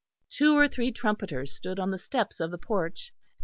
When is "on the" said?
1.79-1.99